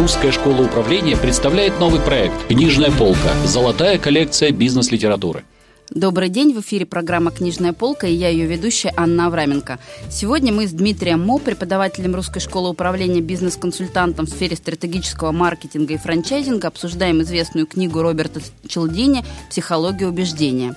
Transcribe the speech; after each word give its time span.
Русская 0.00 0.32
школа 0.32 0.62
управления 0.62 1.14
представляет 1.14 1.78
новый 1.78 2.00
проект 2.00 2.46
«Книжная 2.46 2.90
полка. 2.90 3.34
Золотая 3.44 3.98
коллекция 3.98 4.50
бизнес-литературы». 4.50 5.44
Добрый 5.90 6.30
день, 6.30 6.54
в 6.54 6.60
эфире 6.62 6.86
программа 6.86 7.30
«Книжная 7.30 7.74
полка» 7.74 8.06
и 8.06 8.14
я 8.14 8.30
ее 8.30 8.46
ведущая 8.46 8.94
Анна 8.96 9.26
Авраменко. 9.26 9.78
Сегодня 10.08 10.54
мы 10.54 10.66
с 10.66 10.70
Дмитрием 10.70 11.20
Мо, 11.20 11.38
преподавателем 11.38 12.14
Русской 12.14 12.40
школы 12.40 12.70
управления 12.70 13.20
бизнес-консультантом 13.20 14.24
в 14.24 14.30
сфере 14.30 14.56
стратегического 14.56 15.32
маркетинга 15.32 15.92
и 15.92 15.98
франчайзинга, 15.98 16.68
обсуждаем 16.68 17.20
известную 17.20 17.66
книгу 17.66 18.00
Роберта 18.00 18.40
Челдини 18.66 19.22
«Психология 19.50 20.06
убеждения». 20.06 20.76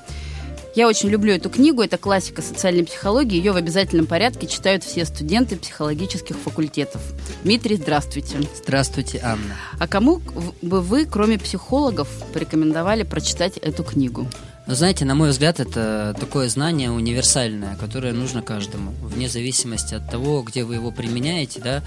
Я 0.76 0.88
очень 0.88 1.10
люблю 1.10 1.34
эту 1.34 1.52
книгу, 1.52 1.84
это 1.84 2.00
классика 2.00 2.42
социальной 2.42 2.84
психологии, 2.84 3.38
ее 3.38 3.52
в 3.52 3.58
обязательном 3.58 4.08
порядке 4.08 4.48
читают 4.48 4.84
все 4.84 5.05
студенты 5.05 5.55
психологических 5.55 6.36
факультетов. 6.36 7.00
Дмитрий, 7.44 7.76
здравствуйте. 7.76 8.38
Здравствуйте, 8.55 9.22
Анна. 9.23 9.55
А 9.78 9.88
кому 9.88 10.20
бы 10.64 10.81
вы, 10.81 11.05
кроме 11.05 11.38
психологов, 11.38 12.08
порекомендовали 12.34 13.04
прочитать 13.04 13.58
эту 13.58 13.84
книгу? 13.84 14.28
Но 14.66 14.73
знаете, 14.73 15.05
на 15.05 15.14
мой 15.14 15.30
взгляд, 15.30 15.59
это 15.59 16.16
такое 16.20 16.48
знание 16.50 16.90
универсальное, 16.90 17.76
которое 17.76 18.14
нужно 18.14 18.42
каждому, 18.42 18.94
вне 19.02 19.28
зависимости 19.28 19.94
от 19.94 20.09
того, 20.09 20.42
где 20.42 20.64
вы 20.64 20.76
его 20.76 20.90
применяете. 20.90 21.59
Да? 21.59 21.84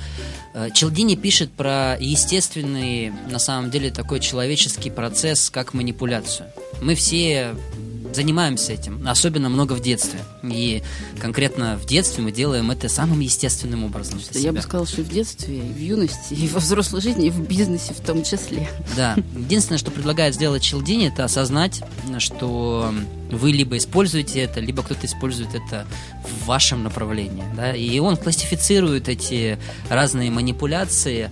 Э, 0.54 0.68
Челдини 0.72 1.16
пишет 1.16 1.50
про 1.50 1.96
естественный, 1.98 3.12
на 3.30 3.38
самом 3.38 3.70
деле, 3.70 3.90
такой 3.90 4.20
человеческий 4.20 4.90
процесс, 4.90 5.48
как 5.48 5.72
манипуляцию. 5.72 6.48
Мы 6.82 6.94
все 6.94 7.56
занимаемся 8.14 8.72
этим, 8.72 9.06
особенно 9.06 9.48
много 9.48 9.72
в 9.74 9.80
детстве. 9.80 10.20
И 10.42 10.82
конкретно 11.20 11.76
в 11.76 11.86
детстве 11.86 12.22
мы 12.22 12.32
делаем 12.32 12.70
это 12.70 12.88
самым 12.88 13.20
естественным 13.20 13.84
образом. 13.84 14.20
Я 14.32 14.52
бы 14.52 14.60
сказала, 14.62 14.86
что 14.86 15.00
и 15.02 15.04
в 15.04 15.08
детстве, 15.08 15.58
и 15.58 15.72
в 15.72 15.78
юности, 15.78 16.34
и 16.34 16.48
во 16.48 16.60
взрослой 16.60 17.00
жизни, 17.00 17.26
и 17.26 17.30
в 17.30 17.46
бизнесе 17.46 17.94
в 17.94 18.00
том 18.00 18.22
числе. 18.22 18.68
Да. 18.96 19.16
Единственное, 19.36 19.78
что 19.78 19.90
предлагает 19.90 20.34
сделать 20.34 20.62
Челдини, 20.62 21.08
это 21.08 21.24
осознать, 21.24 21.82
что 22.18 22.92
вы 23.30 23.52
либо 23.52 23.76
используете 23.76 24.40
это, 24.40 24.60
либо 24.60 24.82
кто-то 24.82 25.06
использует 25.06 25.54
это 25.54 25.86
в 26.24 26.46
вашем 26.46 26.82
направлении. 26.82 27.44
Да? 27.56 27.74
И 27.74 27.98
он 27.98 28.16
классифицирует 28.16 29.08
эти 29.08 29.58
разные 29.88 30.30
манипуляции. 30.30 31.30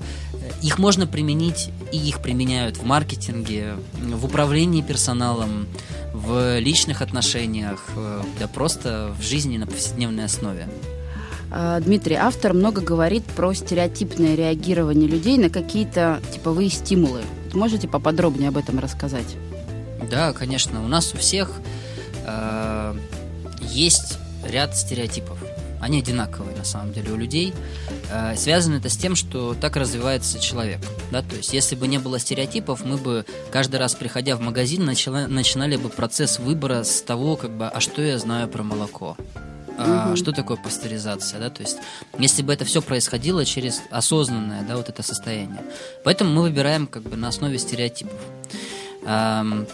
Их 0.63 0.79
можно 0.79 1.07
применить, 1.07 1.71
и 1.93 1.99
их 1.99 2.21
применяют 2.21 2.77
в 2.77 2.85
маркетинге, 2.85 3.75
в 3.95 4.25
управлении 4.25 4.83
персоналом, 4.83 5.67
в 6.13 6.59
личных 6.59 7.03
отношениях, 7.03 7.85
э, 7.97 8.23
да 8.39 8.47
просто 8.47 9.15
в 9.19 9.23
жизни 9.23 9.59
на 9.59 9.67
повседневной 9.67 10.25
основе. 10.25 10.69
А, 11.51 11.81
Дмитрий, 11.81 12.17
автор 12.17 12.53
много 12.53 12.81
говорит 12.81 13.25
про 13.25 13.55
стереотипное 13.55 14.35
реагирование 14.35 15.09
людей 15.09 15.39
на 15.39 15.51
какие-то 15.51 16.21
типовые 16.33 16.71
стимулы. 16.71 17.23
Можете 17.53 17.89
поподробнее 17.89 18.49
об 18.49 18.57
этом 18.57 18.79
рассказать? 18.79 19.37
Да, 20.11 20.33
конечно. 20.33 20.85
У 20.85 20.89
нас 20.89 21.15
у 21.15 21.19
всех 21.19 21.51
э, 22.25 22.95
есть 23.61 24.19
ряд 24.45 24.77
стереотипов. 24.77 25.39
Они 25.81 25.99
одинаковые 25.99 26.57
на 26.57 26.65
самом 26.65 26.93
деле 26.93 27.13
у 27.13 27.17
людей. 27.17 27.53
Э, 28.11 28.35
связано 28.37 28.77
это 28.77 28.89
с 28.89 28.97
тем, 28.97 29.15
что 29.15 29.55
так 29.55 29.77
развивается 29.77 30.39
человек. 30.39 30.81
Да? 31.11 31.23
То 31.23 31.37
есть, 31.37 31.53
если 31.53 31.77
бы 31.77 31.87
не 31.87 31.99
было 31.99 32.19
стереотипов, 32.19 32.85
мы 32.85 32.97
бы 32.97 33.27
каждый 33.53 33.77
раз, 33.77 33.95
приходя 33.95 34.37
в 34.37 34.41
магазин, 34.41 34.85
начала, 34.85 35.27
начинали 35.27 35.77
бы 35.77 35.91
процесс 35.91 36.39
выбора 36.39 36.85
с 36.85 37.03
того, 37.03 37.37
как 37.37 37.51
бы, 37.51 37.67
а 37.67 37.81
что 37.81 38.01
я 38.01 38.19
знаю 38.19 38.49
про 38.49 38.63
молоко. 38.63 39.17
А, 39.77 40.09
угу. 40.09 40.17
Что 40.17 40.33
такое 40.33 40.57
пастеризация, 40.57 41.41
да? 41.41 41.51
То 41.51 41.63
есть, 41.63 41.77
если 42.19 42.43
бы 42.43 42.53
это 42.53 42.65
все 42.65 42.81
происходило 42.81 43.45
через 43.45 43.83
осознанное, 43.91 44.63
да, 44.63 44.77
вот 44.77 44.89
это 44.89 45.03
состояние. 45.03 45.63
Поэтому 46.05 46.33
мы 46.33 46.43
выбираем 46.43 46.87
как 46.87 47.03
бы 47.03 47.17
на 47.17 47.29
основе 47.29 47.59
стереотипов. 47.59 48.19
Э, 49.05 49.67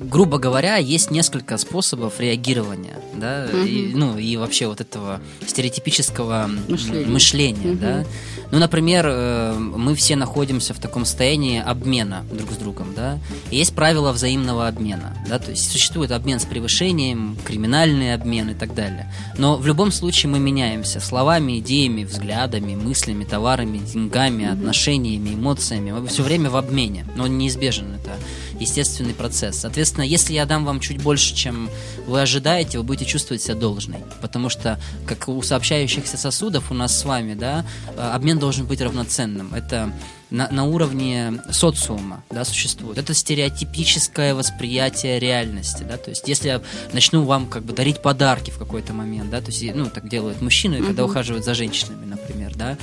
грубо 0.00 0.38
говоря, 0.38 0.76
есть 0.76 1.10
несколько 1.10 1.56
способов 1.56 2.20
реагирования, 2.20 2.96
да, 3.14 3.46
угу. 3.48 3.58
и, 3.58 3.92
ну 3.94 4.18
и 4.18 4.36
вообще 4.36 4.66
вот 4.66 4.80
этого 4.80 5.20
стереотипического 5.46 6.50
мышления, 6.68 7.06
мышления 7.06 7.72
угу. 7.72 7.78
да. 7.80 8.04
Ну, 8.52 8.58
например, 8.58 9.06
э, 9.08 9.54
мы 9.58 9.94
все 9.94 10.14
находимся 10.16 10.72
в 10.72 10.78
таком 10.78 11.04
состоянии 11.04 11.60
обмена 11.60 12.24
друг 12.30 12.52
с 12.52 12.56
другом, 12.56 12.94
да. 12.94 13.18
И 13.50 13.56
есть 13.56 13.74
правила 13.74 14.12
взаимного 14.12 14.68
обмена, 14.68 15.16
да, 15.28 15.38
то 15.38 15.50
есть 15.50 15.70
существует 15.70 16.12
обмен 16.12 16.38
с 16.38 16.44
превышением, 16.44 17.36
криминальный 17.44 18.14
обмен 18.14 18.50
и 18.50 18.54
так 18.54 18.74
далее. 18.74 19.12
Но 19.36 19.56
в 19.56 19.66
любом 19.66 19.90
случае 19.90 20.30
мы 20.30 20.38
меняемся 20.38 21.00
словами, 21.00 21.58
идеями, 21.58 22.04
взглядами, 22.04 22.74
мыслями, 22.74 23.24
товарами, 23.24 23.78
деньгами, 23.78 24.44
угу. 24.44 24.52
отношениями, 24.52 25.30
эмоциями. 25.30 25.90
Мы 25.90 26.06
все 26.06 26.22
время 26.22 26.50
в 26.50 26.56
обмене, 26.56 27.04
но 27.16 27.24
он 27.24 27.38
неизбежен 27.38 27.94
это 27.94 28.16
естественный 28.60 29.14
процесс. 29.14 29.60
Соответственно, 29.60 30.04
если 30.04 30.32
я 30.32 30.46
дам 30.46 30.64
вам 30.64 30.80
чуть 30.80 31.02
больше, 31.02 31.34
чем 31.34 31.68
вы 32.06 32.20
ожидаете, 32.20 32.78
вы 32.78 32.84
будете 32.84 33.04
чувствовать 33.04 33.42
себя 33.42 33.54
должной. 33.54 34.00
Потому 34.20 34.48
что, 34.48 34.80
как 35.06 35.28
у 35.28 35.42
сообщающихся 35.42 36.16
сосудов 36.16 36.70
у 36.70 36.74
нас 36.74 36.96
с 36.98 37.04
вами, 37.04 37.34
да, 37.34 37.64
э, 37.96 38.00
обмен 38.00 38.38
должен 38.38 38.66
быть 38.66 38.80
равноценным. 38.80 39.54
Это 39.54 39.92
на, 40.30 40.48
на 40.50 40.64
уровне 40.64 41.40
социума 41.50 42.22
да, 42.30 42.44
существует. 42.44 42.98
Это 42.98 43.14
стереотипическое 43.14 44.34
восприятие 44.34 45.18
реальности. 45.18 45.84
Да? 45.88 45.96
То 45.96 46.10
есть, 46.10 46.26
если 46.28 46.48
я 46.48 46.62
начну 46.92 47.24
вам 47.24 47.46
как 47.46 47.64
бы 47.64 47.72
дарить 47.72 48.02
подарки 48.02 48.50
в 48.50 48.58
какой-то 48.58 48.92
момент, 48.92 49.30
да, 49.30 49.40
то 49.40 49.50
есть, 49.50 49.74
ну, 49.74 49.86
так 49.86 50.08
делают 50.08 50.40
мужчины, 50.42 50.82
когда 50.82 51.04
ухаживают 51.04 51.44
за 51.44 51.54
женщинами, 51.54 52.04
например, 52.06 52.54
да, 52.56 52.76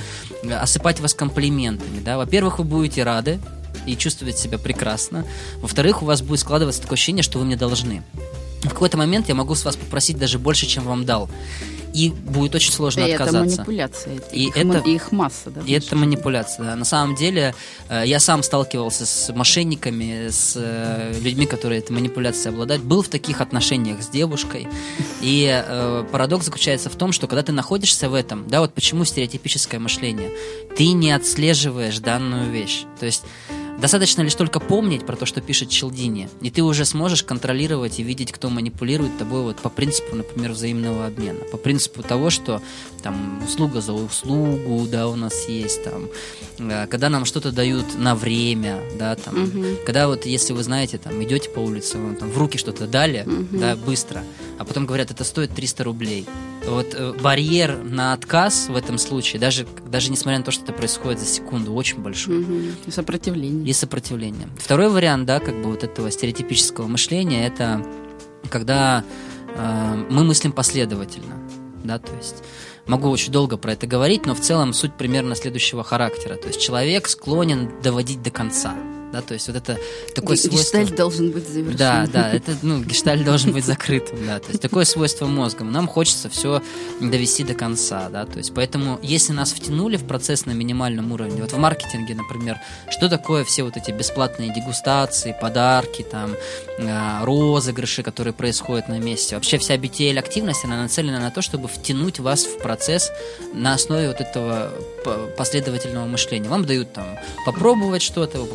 осыпать 0.60 1.00
вас 1.00 1.14
комплиментами, 1.14 2.00
да, 2.00 2.16
во-первых, 2.16 2.58
вы 2.58 2.64
будете 2.64 3.02
рады, 3.02 3.38
и 3.86 3.96
чувствовать 3.96 4.38
себя 4.38 4.58
прекрасно. 4.58 5.24
Во-вторых, 5.60 6.02
у 6.02 6.06
вас 6.06 6.22
будет 6.22 6.40
складываться 6.40 6.80
такое 6.80 6.94
ощущение, 6.94 7.22
что 7.22 7.38
вы 7.38 7.44
мне 7.44 7.56
должны. 7.56 8.02
В 8.62 8.70
какой-то 8.70 8.96
момент 8.96 9.28
я 9.28 9.34
могу 9.34 9.54
с 9.54 9.64
вас 9.64 9.76
попросить 9.76 10.18
даже 10.18 10.38
больше, 10.38 10.66
чем 10.66 10.84
вам 10.84 11.04
дал 11.04 11.28
и 11.94 12.10
будет 12.10 12.54
очень 12.56 12.72
сложно 12.72 13.00
и 13.04 13.12
отказаться. 13.12 13.38
Это 13.38 13.70
манипуляция, 13.70 14.16
это 14.16 14.34
и 14.34 14.46
их, 14.46 14.56
это 14.56 14.78
их 14.80 15.12
масса, 15.12 15.50
да? 15.50 15.60
И 15.64 15.72
это 15.72 15.94
манипуляция, 15.94 16.66
да. 16.66 16.76
На 16.76 16.84
самом 16.84 17.14
деле, 17.14 17.54
э, 17.88 18.02
я 18.04 18.18
сам 18.18 18.42
сталкивался 18.42 19.06
с 19.06 19.32
мошенниками, 19.32 20.28
с 20.28 20.54
э, 20.56 21.14
людьми, 21.20 21.46
которые 21.46 21.78
этой 21.78 21.92
манипуляцией 21.92 22.52
обладают. 22.52 22.82
Был 22.82 23.02
в 23.02 23.08
таких 23.08 23.40
отношениях 23.40 24.02
с 24.02 24.08
девушкой. 24.08 24.66
И 25.20 25.48
э, 25.48 26.04
парадокс 26.10 26.46
заключается 26.46 26.90
в 26.90 26.96
том, 26.96 27.12
что 27.12 27.28
когда 27.28 27.44
ты 27.44 27.52
находишься 27.52 28.10
в 28.10 28.14
этом, 28.14 28.48
да, 28.48 28.60
вот 28.60 28.74
почему 28.74 29.04
стереотипическое 29.04 29.78
мышление, 29.78 30.30
ты 30.76 30.88
не 30.88 31.12
отслеживаешь 31.12 32.00
данную 32.00 32.50
вещь. 32.50 32.82
То 32.98 33.06
есть 33.06 33.22
Достаточно 33.80 34.22
лишь 34.22 34.34
только 34.34 34.60
помнить 34.60 35.04
про 35.04 35.16
то, 35.16 35.26
что 35.26 35.40
пишет 35.40 35.68
Челдини, 35.68 36.28
и 36.40 36.50
ты 36.50 36.62
уже 36.62 36.84
сможешь 36.84 37.22
контролировать 37.22 37.98
и 37.98 38.02
видеть, 38.02 38.32
кто 38.32 38.48
манипулирует 38.48 39.18
тобой 39.18 39.42
вот 39.42 39.56
по 39.56 39.68
принципу, 39.68 40.16
например, 40.16 40.52
взаимного 40.52 41.06
обмена. 41.06 41.40
По 41.50 41.56
принципу 41.56 42.02
того, 42.02 42.30
что 42.30 42.62
там 43.02 43.42
услуга 43.44 43.80
за 43.80 43.92
услугу, 43.92 44.86
да, 44.90 45.08
у 45.08 45.16
нас 45.16 45.48
есть 45.48 45.84
там, 45.84 46.08
э, 46.58 46.86
когда 46.86 47.08
нам 47.10 47.24
что-то 47.24 47.52
дают 47.52 47.98
на 47.98 48.14
время, 48.14 48.80
да, 48.98 49.14
там, 49.16 49.44
угу. 49.44 49.64
когда 49.84 50.08
вот, 50.08 50.24
если 50.24 50.52
вы 50.52 50.62
знаете, 50.62 50.98
там, 50.98 51.22
идете 51.22 51.50
по 51.50 51.58
улице, 51.58 51.98
вам 51.98 52.16
там 52.16 52.30
в 52.30 52.38
руки 52.38 52.56
что-то 52.56 52.86
дали, 52.86 53.24
угу. 53.26 53.58
да, 53.58 53.76
быстро, 53.76 54.24
а 54.58 54.64
потом 54.64 54.86
говорят, 54.86 55.10
это 55.10 55.24
стоит 55.24 55.50
300 55.54 55.84
рублей. 55.84 56.26
Вот 56.66 56.94
э, 56.94 57.12
барьер 57.20 57.82
на 57.82 58.14
отказ 58.14 58.68
в 58.68 58.76
этом 58.76 58.96
случае, 58.96 59.38
даже, 59.38 59.66
даже 59.86 60.10
несмотря 60.10 60.38
на 60.38 60.44
то, 60.44 60.50
что 60.50 60.64
это 60.64 60.72
происходит 60.72 61.20
за 61.20 61.26
секунду, 61.26 61.74
очень 61.74 61.98
большой. 61.98 62.40
Угу. 62.40 62.90
Сопротивление. 62.90 63.63
И 63.64 63.72
сопротивление. 63.72 64.48
Второй 64.58 64.90
вариант, 64.90 65.26
да, 65.26 65.40
как 65.40 65.56
бы 65.56 65.70
вот 65.70 65.82
этого 65.82 66.10
стереотипического 66.10 66.86
мышления, 66.86 67.46
это 67.46 67.84
когда 68.50 69.02
э, 69.56 70.04
мы 70.10 70.22
мыслим 70.22 70.52
последовательно, 70.52 71.34
да, 71.82 71.98
то 71.98 72.14
есть 72.16 72.44
могу 72.86 73.08
очень 73.08 73.32
долго 73.32 73.56
про 73.56 73.72
это 73.72 73.86
говорить, 73.86 74.26
но 74.26 74.34
в 74.34 74.40
целом 74.40 74.74
суть 74.74 74.94
примерно 74.94 75.34
следующего 75.34 75.82
характера. 75.82 76.36
То 76.36 76.48
есть 76.48 76.60
человек 76.60 77.08
склонен 77.08 77.70
доводить 77.82 78.22
до 78.22 78.30
конца 78.30 78.74
да, 79.14 79.22
то 79.22 79.34
есть 79.34 79.46
вот 79.46 79.56
это 79.56 79.78
такое 80.14 80.36
свойство... 80.36 80.78
Гештальт 80.78 80.96
должен 80.96 81.30
быть 81.30 81.48
завершен. 81.48 81.76
Да, 81.76 82.06
да, 82.12 82.32
это, 82.34 82.56
ну, 82.62 82.82
гештальт 82.82 83.24
должен 83.24 83.52
быть 83.52 83.64
закрытым, 83.64 84.26
да, 84.26 84.40
то 84.40 84.48
есть 84.48 84.60
такое 84.60 84.84
свойство 84.84 85.26
мозга. 85.26 85.64
Нам 85.64 85.86
хочется 85.86 86.28
все 86.28 86.62
довести 87.00 87.44
до 87.44 87.54
конца, 87.54 88.08
да, 88.08 88.26
то 88.26 88.38
есть 88.38 88.52
поэтому, 88.54 88.98
если 89.02 89.32
нас 89.32 89.52
втянули 89.52 89.96
в 89.96 90.04
процесс 90.04 90.46
на 90.46 90.50
минимальном 90.50 91.12
уровне, 91.12 91.42
вот 91.42 91.52
в 91.52 91.58
маркетинге, 91.58 92.14
например, 92.14 92.58
что 92.90 93.08
такое 93.08 93.44
все 93.44 93.62
вот 93.62 93.76
эти 93.76 93.92
бесплатные 93.92 94.52
дегустации, 94.52 95.36
подарки, 95.40 96.02
там, 96.02 96.34
э, 96.78 97.24
розыгрыши, 97.24 98.02
которые 98.02 98.34
происходят 98.34 98.88
на 98.88 98.98
месте, 98.98 99.36
вообще 99.36 99.58
вся 99.58 99.76
BTL-активность, 99.76 100.64
она 100.64 100.82
нацелена 100.82 101.20
на 101.20 101.30
то, 101.30 101.40
чтобы 101.40 101.68
втянуть 101.68 102.18
вас 102.18 102.44
в 102.44 102.58
процесс 102.58 103.12
на 103.52 103.74
основе 103.74 104.08
вот 104.08 104.20
этого 104.20 104.72
последовательного 105.36 106.06
мышления. 106.06 106.48
Вам 106.48 106.64
дают 106.64 106.92
там 106.92 107.06
попробовать 107.46 108.02
что-то, 108.02 108.40
вы 108.40 108.46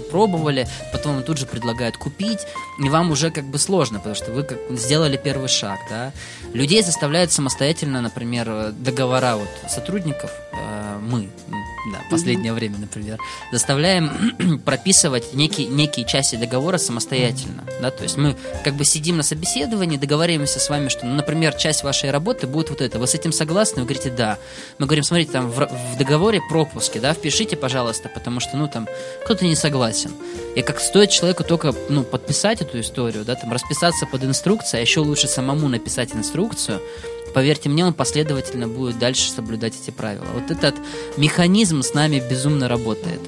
попробовали, 0.49 0.67
потом 0.91 1.23
тут 1.23 1.37
же 1.37 1.45
предлагают 1.45 1.97
купить, 1.97 2.39
и 2.83 2.89
вам 2.89 3.11
уже 3.11 3.31
как 3.31 3.45
бы 3.45 3.57
сложно, 3.57 3.99
потому 3.99 4.15
что 4.15 4.31
вы 4.31 4.43
как 4.43 4.57
сделали 4.71 5.17
первый 5.17 5.47
шаг, 5.47 5.79
да. 5.89 6.11
Людей 6.53 6.81
заставляют 6.83 7.31
самостоятельно, 7.31 8.01
например, 8.01 8.71
договора 8.71 9.35
вот 9.35 9.49
сотрудников, 9.71 10.31
э, 10.51 10.99
мы, 11.01 11.29
да, 11.91 11.99
последнее 12.09 12.51
mm-hmm. 12.51 12.55
время, 12.55 12.77
например, 12.79 13.19
заставляем 13.51 14.59
прописывать 14.65 15.33
некие, 15.33 15.67
некие 15.67 16.05
части 16.05 16.35
договора 16.35 16.77
самостоятельно. 16.77 17.63
Да? 17.81 17.91
То 17.91 18.03
есть 18.03 18.17
мы 18.17 18.35
как 18.63 18.75
бы 18.75 18.85
сидим 18.85 19.17
на 19.17 19.23
собеседовании, 19.23 19.97
договариваемся 19.97 20.59
с 20.59 20.69
вами, 20.69 20.89
что, 20.89 21.05
ну, 21.05 21.15
например, 21.15 21.53
часть 21.53 21.83
вашей 21.83 22.11
работы 22.11 22.47
будет 22.47 22.69
вот 22.69 22.81
это. 22.81 22.99
Вы 22.99 23.07
с 23.07 23.15
этим 23.15 23.31
согласны? 23.31 23.81
Вы 23.81 23.87
говорите, 23.87 24.09
да. 24.09 24.37
Мы 24.77 24.85
говорим, 24.85 25.03
смотрите, 25.03 25.31
там 25.31 25.49
в, 25.49 25.67
в 25.67 25.97
договоре 25.97 26.41
пропуски, 26.49 26.99
да, 26.99 27.13
впишите, 27.13 27.55
пожалуйста, 27.55 28.09
потому 28.09 28.39
что, 28.39 28.57
ну, 28.57 28.67
там, 28.67 28.87
кто-то 29.23 29.45
не 29.45 29.55
согласен. 29.55 30.11
И 30.55 30.61
как 30.61 30.79
стоит 30.79 31.09
человеку 31.09 31.43
только, 31.43 31.73
ну, 31.89 32.03
подписать 32.03 32.61
эту 32.61 32.79
историю, 32.79 33.23
да, 33.25 33.35
там, 33.35 33.51
расписаться 33.51 34.05
под 34.05 34.23
инструкцией, 34.23 34.79
а 34.79 34.81
еще 34.81 34.99
лучше 35.01 35.27
самому 35.27 35.67
написать 35.67 36.13
инструкцию, 36.13 36.81
поверьте 37.29 37.69
мне, 37.69 37.85
он 37.85 37.93
последовательно 37.93 38.67
будет 38.67 38.99
дальше 38.99 39.31
соблюдать 39.31 39.73
эти 39.81 39.91
правила. 39.91 40.25
Вот 40.33 40.51
этот 40.51 40.75
механизм 41.17 41.68
с 41.83 41.93
нами 41.93 42.21
безумно 42.29 42.67
работает. 42.67 43.19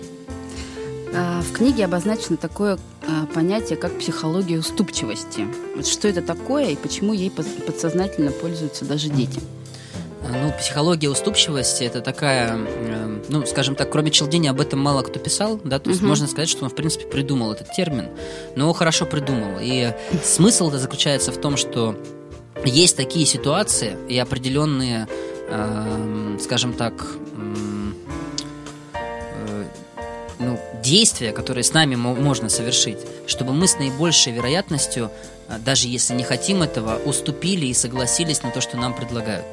А, 1.14 1.42
в 1.42 1.52
книге 1.52 1.86
обозначено 1.86 2.38
такое 2.38 2.80
а, 3.08 3.26
понятие, 3.28 3.78
как 3.78 3.98
психология 4.00 4.58
уступчивости. 4.58 5.48
Вот 5.76 5.86
что 5.86 6.08
это 6.08 6.22
такое 6.22 6.70
и 6.70 6.76
почему 6.76 7.14
ей 7.14 7.30
подсознательно 7.32 8.32
пользуются 8.32 8.86
даже 8.86 9.10
дети? 9.10 9.40
Ну, 10.22 10.54
психология 10.58 11.10
уступчивости 11.10 11.84
это 11.84 12.00
такая, 12.00 12.56
э, 12.56 13.22
ну, 13.28 13.46
скажем 13.46 13.76
так, 13.76 13.92
кроме 13.92 14.12
Челдини 14.12 14.48
об 14.48 14.62
этом 14.62 14.80
мало 14.80 15.02
кто 15.02 15.20
писал, 15.20 15.60
да, 15.64 15.80
то 15.80 15.90
есть 15.90 16.02
угу. 16.02 16.10
можно 16.10 16.28
сказать, 16.28 16.48
что 16.48 16.64
он, 16.64 16.70
в 16.70 16.76
принципе, 16.76 17.06
придумал 17.06 17.52
этот 17.52 17.72
термин, 17.74 18.10
но 18.56 18.72
хорошо 18.72 19.06
придумал. 19.06 19.58
И 19.60 19.94
смысл 20.24 20.70
это 20.70 20.78
заключается 20.78 21.32
в 21.32 21.38
том, 21.38 21.58
что 21.58 21.96
есть 22.64 22.96
такие 22.96 23.26
ситуации 23.26 23.98
и 24.08 24.18
определенные, 24.18 25.08
э, 25.50 26.38
скажем 26.40 26.74
так, 26.74 26.94
э, 27.36 27.81
действия, 30.92 31.32
которые 31.32 31.64
с 31.64 31.74
нами 31.74 31.96
можно 31.96 32.50
совершить, 32.50 32.98
чтобы 33.26 33.54
мы 33.54 33.68
с 33.68 33.80
наибольшей 33.80 34.34
вероятностью, 34.34 35.10
э, 35.48 35.58
даже 35.58 35.88
если 35.88 36.14
не 36.16 36.24
хотим 36.24 36.62
этого, 36.62 36.98
уступили 37.06 37.66
и 37.68 37.74
согласились 37.74 38.44
на 38.44 38.52
то, 38.52 38.60
что 38.60 38.76
нам 38.78 38.94
предлагают. 38.94 39.46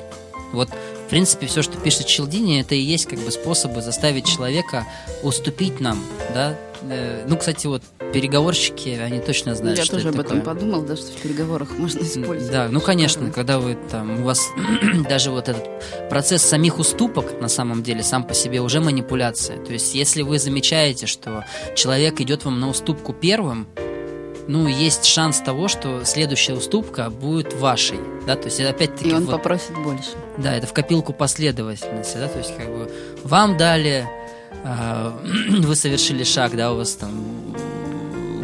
Вот, 0.53 0.69
в 1.09 1.11
принципе, 1.11 1.47
все, 1.47 1.63
что 1.63 1.79
пишет 1.79 2.07
Челдини, 2.07 2.61
это 2.61 2.75
и 2.75 2.81
есть 2.81 3.07
как 3.07 3.19
бы 3.21 3.31
способы 3.31 3.81
заставить 3.81 4.27
человека 4.27 4.87
уступить 5.23 5.81
нам, 5.81 6.05
да. 6.35 6.55
Э, 6.83 7.25
ну, 7.27 7.39
кстати, 7.39 7.67
вот 7.67 7.83
переговорщики, 8.13 8.91
они 8.91 9.19
точно 9.19 9.55
знают, 9.55 9.79
Я 9.79 9.87
что 9.87 9.95
тоже 9.95 10.11
это 10.11 10.19
об 10.19 10.27
этом 10.27 10.41
такое. 10.41 10.55
подумал, 10.55 10.83
да, 10.83 10.97
что 10.97 11.07
в 11.07 11.17
переговорах 11.23 11.71
можно 11.79 12.01
использовать. 12.01 12.53
Да, 12.53 12.69
ну, 12.71 12.83
конечно, 12.83 13.31
когда 13.31 13.59
вы 13.59 13.79
там, 13.91 14.21
у 14.21 14.25
вас 14.25 14.51
даже 15.09 15.31
вот 15.31 15.49
этот 15.49 15.67
процесс 16.11 16.43
самих 16.43 16.79
уступок, 16.79 17.41
на 17.41 17.49
самом 17.49 17.83
деле, 17.83 18.03
сам 18.03 18.23
по 18.23 18.35
себе 18.35 18.61
уже 18.61 18.81
манипуляция. 18.81 19.65
То 19.65 19.73
есть, 19.73 19.95
если 19.95 20.21
вы 20.21 20.39
замечаете, 20.39 21.07
что 21.07 21.43
человек 21.75 22.21
идет 22.21 22.45
вам 22.45 22.61
на 22.61 22.69
уступку 22.69 23.15
первым, 23.15 23.67
ну, 24.49 24.67
есть 24.67 25.05
шанс 25.05 25.39
того, 25.39 25.69
что 25.69 26.05
следующая 26.05 26.55
уступка 26.55 27.11
будет 27.11 27.53
вашей, 27.53 27.99
да, 28.27 28.35
то 28.35 28.47
есть 28.47 28.59
опять-таки... 28.61 29.11
И 29.11 29.13
он 29.13 29.27
вот, 29.27 29.33
попросит 29.33 29.75
больше. 29.85 30.11
Да, 30.39 30.55
это 30.55 30.67
в 30.67 30.73
копилку 30.73 31.13
последовательности, 31.13 32.17
да, 32.17 32.29
то 32.29 32.39
есть 32.39 32.57
как 32.57 32.67
бы 32.67 32.91
вам 33.25 33.59
дали, 33.59 34.09
э, 34.65 35.13
вы 35.61 35.77
совершили 35.77 36.25
шаг, 36.25 36.57
да, 36.57 36.73
у 36.73 36.77
вас 36.77 36.95
там 36.95 37.13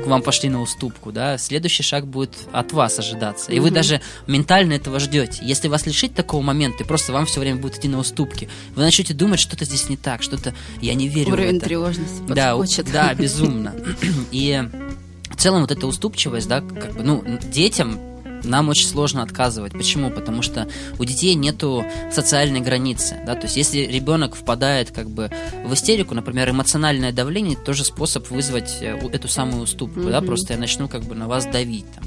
к 0.04 0.06
вам 0.06 0.20
пошли 0.20 0.50
на 0.50 0.60
уступку, 0.60 1.10
да, 1.10 1.38
следующий 1.38 1.82
шаг 1.82 2.06
будет 2.06 2.32
от 2.52 2.72
вас 2.72 2.98
ожидаться. 2.98 3.50
И 3.50 3.56
mm-hmm. 3.56 3.60
вы 3.60 3.70
даже 3.70 4.00
ментально 4.26 4.74
этого 4.74 5.00
ждете. 5.00 5.40
Если 5.42 5.68
вас 5.68 5.86
лишить 5.86 6.14
такого 6.14 6.42
момента, 6.42 6.84
и 6.84 6.86
просто 6.86 7.14
вам 7.14 7.24
все 7.24 7.40
время 7.40 7.58
будет 7.58 7.78
идти 7.78 7.88
на 7.88 7.98
уступки, 7.98 8.50
вы 8.74 8.82
начнете 8.82 9.14
думать, 9.14 9.40
что-то 9.40 9.64
здесь 9.64 9.88
не 9.88 9.96
так, 9.96 10.22
что-то 10.22 10.52
я 10.82 10.92
не 10.92 11.08
верю 11.08 11.32
Уровень 11.32 11.54
в 11.54 11.56
это. 11.56 11.64
тревожности 11.64 12.20
да, 12.28 12.54
да, 12.92 13.14
безумно. 13.14 13.74
И 14.30 14.62
в 15.34 15.36
целом 15.36 15.62
вот 15.62 15.70
эта 15.70 15.86
уступчивость, 15.86 16.48
да, 16.48 16.60
как 16.60 16.94
бы, 16.94 17.02
ну, 17.02 17.24
детям 17.50 17.98
нам 18.44 18.68
очень 18.68 18.86
сложно 18.86 19.22
отказывать. 19.22 19.72
Почему? 19.72 20.10
Потому 20.10 20.42
что 20.42 20.68
у 20.98 21.04
детей 21.04 21.34
нету 21.34 21.84
социальной 22.12 22.60
границы. 22.60 23.16
Да? 23.26 23.34
То 23.34 23.42
есть, 23.42 23.56
если 23.56 23.78
ребенок 23.78 24.34
впадает 24.34 24.90
как 24.90 25.10
бы 25.10 25.30
в 25.64 25.72
истерику, 25.74 26.14
например, 26.14 26.50
эмоциональное 26.50 27.12
давление, 27.12 27.56
тоже 27.56 27.84
способ 27.84 28.30
вызвать 28.30 28.78
э, 28.80 28.96
эту 29.12 29.28
самую 29.28 29.62
уступку. 29.62 30.00
Mm-hmm. 30.00 30.10
Да? 30.10 30.20
Просто 30.20 30.52
я 30.54 30.58
начну 30.58 30.88
как 30.88 31.04
бы 31.04 31.14
на 31.14 31.28
вас 31.28 31.46
давить. 31.46 31.86
Там. 31.94 32.04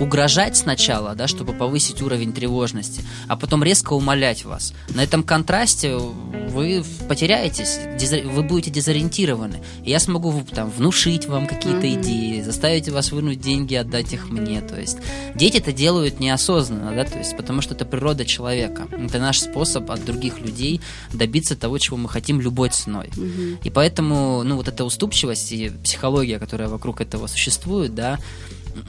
Угрожать 0.00 0.56
сначала, 0.56 1.14
да, 1.14 1.26
чтобы 1.26 1.52
повысить 1.52 2.02
уровень 2.02 2.32
тревожности, 2.32 3.02
а 3.28 3.36
потом 3.36 3.62
резко 3.62 3.92
умолять 3.92 4.44
вас. 4.44 4.72
На 4.88 5.02
этом 5.02 5.22
контрасте 5.22 5.96
вы 5.96 6.84
потеряетесь, 7.08 7.78
вы 8.24 8.42
будете 8.42 8.70
дезориентированы. 8.70 9.62
Я 9.84 10.00
смогу 10.00 10.44
там, 10.50 10.70
внушить 10.70 11.26
вам 11.26 11.46
какие-то 11.46 11.86
mm-hmm. 11.86 12.02
идеи, 12.02 12.40
заставить 12.42 12.88
вас 12.88 13.12
вынуть 13.12 13.40
деньги, 13.40 13.74
отдать 13.74 14.12
их 14.12 14.30
мне. 14.30 14.60
То 14.60 14.80
есть 14.80 14.98
дети 15.34 15.58
это 15.58 15.72
делают 15.74 16.20
неосознанно, 16.20 16.94
да, 16.94 17.04
то 17.04 17.18
есть 17.18 17.36
потому 17.36 17.60
что 17.60 17.74
это 17.74 17.84
природа 17.84 18.24
человека. 18.24 18.86
Это 18.90 19.18
наш 19.18 19.40
способ 19.40 19.90
от 19.90 20.04
других 20.04 20.40
людей 20.40 20.80
добиться 21.12 21.56
того, 21.56 21.78
чего 21.78 21.96
мы 21.96 22.08
хотим 22.08 22.40
любой 22.40 22.70
ценой. 22.70 23.08
Угу. 23.16 23.58
И 23.64 23.70
поэтому, 23.70 24.42
ну, 24.44 24.56
вот 24.56 24.68
эта 24.68 24.84
уступчивость 24.84 25.52
и 25.52 25.70
психология, 25.82 26.38
которая 26.38 26.68
вокруг 26.68 27.00
этого 27.00 27.26
существует, 27.26 27.94
да, 27.94 28.18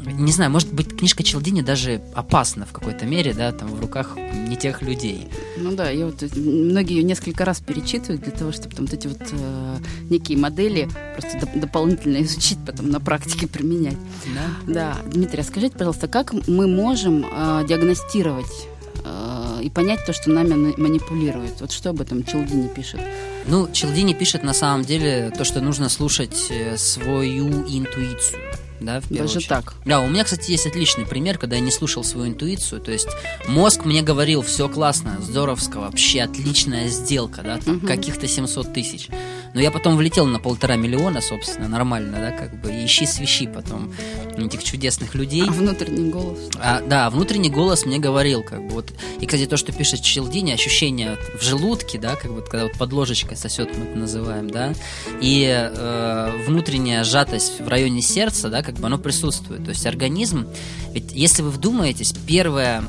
не 0.05 0.31
знаю, 0.31 0.51
может 0.51 0.73
быть, 0.73 0.95
книжка 0.95 1.23
Челдини 1.23 1.61
даже 1.61 2.01
опасна 2.13 2.65
в 2.65 2.71
какой-то 2.71 3.05
мере, 3.05 3.33
да, 3.33 3.51
там 3.51 3.69
в 3.69 3.79
руках 3.79 4.17
не 4.47 4.55
тех 4.55 4.81
людей. 4.81 5.27
Ну 5.57 5.75
да, 5.75 5.89
я 5.89 6.05
вот 6.05 6.21
многие 6.35 6.97
ее 6.97 7.03
несколько 7.03 7.45
раз 7.45 7.59
перечитывают 7.59 8.21
для 8.21 8.31
того, 8.31 8.51
чтобы 8.51 8.75
там 8.75 8.85
вот 8.85 8.93
эти 8.93 9.07
вот 9.07 9.21
э, 9.31 9.77
некие 10.09 10.37
модели 10.37 10.89
просто 11.15 11.37
доп- 11.37 11.59
дополнительно 11.59 12.21
изучить, 12.23 12.57
потом 12.65 12.89
на 12.89 12.99
практике 12.99 13.47
применять. 13.47 13.97
Да. 14.33 14.73
Да, 14.73 15.11
Дмитрий, 15.11 15.41
а 15.41 15.43
скажите, 15.43 15.77
пожалуйста, 15.77 16.07
как 16.07 16.33
мы 16.47 16.67
можем 16.67 17.25
э, 17.25 17.65
диагностировать 17.67 18.67
э, 19.03 19.59
и 19.63 19.69
понять 19.69 20.05
то, 20.05 20.13
что 20.13 20.29
нами 20.31 20.73
манипулирует. 20.79 21.61
Вот 21.61 21.71
что 21.71 21.91
об 21.91 22.01
этом 22.01 22.23
Челдини 22.23 22.67
пишет? 22.67 22.99
Ну, 23.47 23.69
Челдини 23.71 24.13
пишет 24.13 24.43
на 24.43 24.53
самом 24.53 24.83
деле 24.83 25.31
то, 25.35 25.43
что 25.43 25.61
нужно 25.61 25.89
слушать 25.89 26.47
э, 26.49 26.77
свою 26.77 27.47
интуицию 27.67 28.41
да, 28.79 29.01
в 29.01 29.09
Даже 29.09 29.37
очередь. 29.37 29.47
так. 29.47 29.73
Да, 29.85 30.01
у 30.01 30.07
меня, 30.07 30.23
кстати, 30.23 30.51
есть 30.51 30.65
отличный 30.67 31.05
пример, 31.05 31.37
когда 31.37 31.55
я 31.55 31.61
не 31.61 31.71
слушал 31.71 32.03
свою 32.03 32.27
интуицию, 32.27 32.81
то 32.81 32.91
есть 32.91 33.07
мозг 33.47 33.85
мне 33.85 34.01
говорил, 34.01 34.41
все 34.41 34.69
классно, 34.69 35.17
здоровско, 35.21 35.79
вообще 35.79 36.21
отличная 36.21 36.89
сделка, 36.89 37.41
да, 37.41 37.57
там, 37.57 37.77
угу. 37.77 37.87
каких-то 37.87 38.27
700 38.27 38.73
тысяч. 38.73 39.09
Но 39.55 39.61
я 39.61 39.71
потом 39.71 39.95
влетел 39.95 40.25
на 40.25 40.37
полтора 40.37 40.75
миллиона, 40.75 41.21
собственно, 41.21 41.69
нормально, 41.69 42.17
да, 42.19 42.31
как 42.31 42.59
бы, 42.59 42.73
и 42.73 42.85
ищи 42.85 43.05
свищи 43.05 43.47
потом 43.47 43.93
этих 44.37 44.63
чудесных 44.65 45.15
людей. 45.15 45.43
А 45.47 45.51
внутренний 45.51 46.11
голос? 46.11 46.37
А, 46.59 46.81
да, 46.81 47.09
внутренний 47.09 47.49
голос 47.49 47.85
мне 47.85 47.97
говорил, 47.97 48.43
как 48.43 48.67
бы, 48.67 48.73
вот, 48.73 48.93
и, 49.21 49.25
кстати, 49.25 49.45
то, 49.45 49.55
что 49.55 49.71
пишет 49.71 50.01
Челдини, 50.01 50.51
ощущение 50.51 51.17
в 51.39 51.41
желудке, 51.41 51.97
да, 51.97 52.15
как 52.15 52.33
бы, 52.33 52.41
когда 52.41 52.65
вот 52.65 52.73
под 52.73 52.91
ложечкой 52.91 53.37
сосет, 53.37 53.69
мы 53.77 53.85
это 53.85 53.97
называем, 53.97 54.49
да, 54.49 54.73
и 55.21 55.47
э, 55.47 56.31
внутренняя 56.45 57.05
сжатость 57.05 57.61
в 57.61 57.67
районе 57.69 58.01
сердца, 58.01 58.49
да, 58.49 58.61
как 58.61 58.75
бы 58.75 58.87
оно 58.87 58.97
присутствует. 58.97 59.63
То 59.63 59.69
есть 59.69 59.85
организм, 59.85 60.47
ведь 60.91 61.13
если 61.13 61.41
вы 61.41 61.49
вдумаетесь, 61.49 62.13
первое 62.27 62.83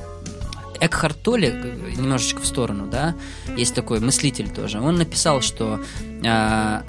Экхарт 0.81 1.23
Толли, 1.23 1.49
немножечко 1.97 2.41
в 2.41 2.47
сторону, 2.47 2.87
да, 2.87 3.15
есть 3.57 3.75
такой 3.75 4.01
мыслитель 4.01 4.49
тоже, 4.49 4.81
он 4.81 4.97
написал, 4.97 5.41
что 5.41 5.81
э, 6.03 6.81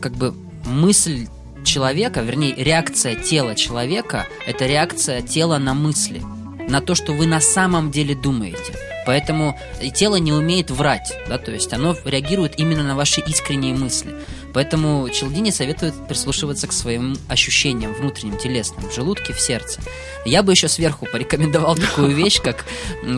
как 0.00 0.12
бы 0.12 0.34
мысль 0.64 1.26
человека, 1.64 2.20
вернее, 2.20 2.54
реакция 2.56 3.14
тела 3.14 3.54
человека– 3.54 4.26
это 4.46 4.66
реакция 4.66 5.22
тела 5.22 5.58
на 5.58 5.74
мысли, 5.74 6.22
на 6.68 6.80
то, 6.80 6.94
что 6.94 7.12
вы 7.12 7.26
на 7.26 7.40
самом 7.40 7.90
деле 7.90 8.14
думаете. 8.14 8.74
Поэтому 9.04 9.58
тело 9.94 10.16
не 10.16 10.32
умеет 10.32 10.70
врать, 10.70 11.12
да, 11.28 11.38
то 11.38 11.50
есть 11.50 11.72
оно 11.72 11.96
реагирует 12.04 12.58
именно 12.58 12.84
на 12.84 12.94
ваши 12.94 13.20
искренние 13.20 13.74
мысли. 13.74 14.14
Поэтому 14.54 15.08
Челдини 15.08 15.50
советует 15.50 15.94
прислушиваться 16.06 16.66
к 16.66 16.72
своим 16.72 17.16
ощущениям 17.28 17.94
внутренним, 17.94 18.36
телесным, 18.36 18.88
в 18.88 18.94
желудке, 18.94 19.32
в 19.32 19.40
сердце. 19.40 19.80
Я 20.24 20.42
бы 20.42 20.52
еще 20.52 20.68
сверху 20.68 21.06
порекомендовал 21.10 21.76
такую 21.76 22.08
вещь, 22.14 22.40
как, 22.40 22.64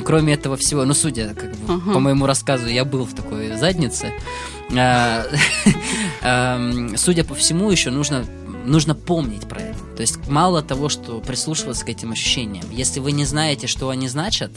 кроме 0.05 0.35
этого 0.35 0.57
всего, 0.57 0.85
ну, 0.85 0.95
судя 0.95 1.35
как 1.35 1.55
бы, 1.57 1.75
uh-huh. 1.75 1.93
по 1.93 2.01
моему 2.01 2.27
рассказу, 2.27 2.69
я 2.69 2.85
был 2.85 3.05
в 3.05 3.15
такой 3.15 3.57
заднице. 3.57 4.13
А, 4.77 5.27
судя 6.97 7.25
по 7.25 7.35
всему, 7.35 7.71
еще 7.71 7.91
нужно 7.91 8.25
нужно 8.65 8.95
помнить 8.95 9.47
про 9.47 9.61
это. 9.61 9.79
То 9.97 10.01
есть 10.01 10.27
мало 10.27 10.63
того, 10.63 10.89
что 10.89 11.21
прислушиваться 11.21 11.85
к 11.85 11.89
этим 11.89 12.13
ощущениям. 12.13 12.65
Если 12.71 13.01
вы 13.01 13.13
не 13.13 13.25
знаете, 13.25 13.67
что 13.67 13.91
они 13.91 14.09
значат, 14.09 14.51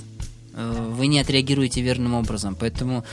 э, 0.53 0.91
вы 0.91 1.07
не 1.07 1.19
отреагируете 1.19 1.81
верным 1.81 2.13
образом. 2.13 2.55
Поэтому 2.57 3.03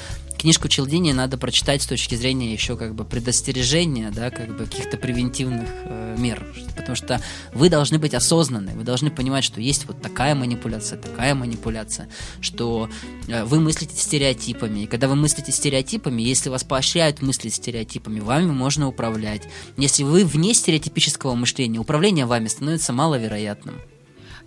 книжку 0.45 0.69
Челдини 0.69 1.13
надо 1.13 1.39
прочитать 1.39 1.81
с 1.81 1.87
точки 1.87 2.17
зрения 2.17 2.53
еще 2.53 2.77
как 2.77 2.95
бы 2.95 3.07
предостережения, 3.07 4.11
да, 4.11 4.29
как 4.29 4.55
бы 4.55 4.67
каких-то 4.67 4.99
превентивных 4.99 5.67
э, 5.85 6.17
мер. 6.19 6.47
Потому 6.77 6.97
что 6.97 7.19
вы 7.55 7.71
должны 7.71 7.99
быть 7.99 8.13
осознанны, 8.13 8.73
вы 8.75 8.85
должны 8.85 9.11
понимать, 9.11 9.43
что 9.43 9.63
есть 9.63 9.87
вот 9.87 10.03
такая 10.03 10.35
манипуляция, 10.35 10.99
такая 10.99 11.35
манипуляция, 11.35 12.11
что 12.43 12.91
э, 13.27 13.43
вы 13.45 13.59
мыслите 13.59 13.97
стереотипами. 13.97 14.81
И 14.81 14.87
когда 14.87 15.09
вы 15.09 15.17
мыслите 15.17 15.51
стереотипами, 15.51 16.21
если 16.21 16.51
вас 16.51 16.63
поощряют 16.63 17.23
мыслить 17.23 17.55
стереотипами, 17.55 18.21
вами 18.21 18.51
можно 18.51 18.87
управлять. 18.87 19.45
Если 19.79 20.03
вы 20.03 20.27
вне 20.27 20.53
стереотипического 20.53 21.35
мышления, 21.35 21.79
управление 21.79 22.27
вами 22.27 22.49
становится 22.49 22.93
маловероятным. 22.93 23.77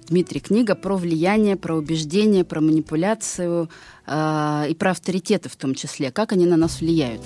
Дмитрий, 0.08 0.40
книга 0.40 0.76
про 0.76 0.96
влияние, 0.96 1.58
про 1.58 1.76
убеждение, 1.76 2.46
про 2.46 2.62
манипуляцию 2.62 3.70
э, 4.06 4.66
и 4.70 4.74
про 4.74 4.92
авторитеты 4.92 5.50
в 5.50 5.56
том 5.58 5.76
числе. 5.76 6.12
Как 6.12 6.32
они 6.32 6.46
на 6.46 6.56
нас 6.56 6.80
влияют? 6.80 7.22